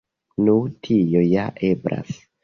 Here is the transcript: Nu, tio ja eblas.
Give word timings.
Nu, 0.45 0.53
tio 0.87 1.21
ja 1.25 1.43
eblas. 1.69 2.17